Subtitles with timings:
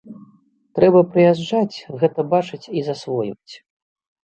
[0.79, 3.53] Трэба прыязджаць, гэта бачыць і засвойваць.